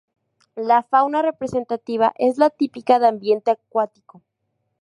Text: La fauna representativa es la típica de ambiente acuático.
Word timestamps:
La 0.55 0.81
fauna 0.81 1.21
representativa 1.21 2.11
es 2.17 2.39
la 2.39 2.49
típica 2.49 2.97
de 2.97 3.05
ambiente 3.07 3.51
acuático. 3.51 4.23